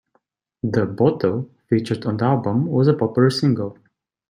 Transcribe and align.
"The 0.63 0.87
Bottle" 0.87 1.51
featured 1.69 2.07
on 2.07 2.17
the 2.17 2.25
album, 2.25 2.65
was 2.65 2.87
a 2.87 2.95
popular 2.95 3.29
single. 3.29 3.77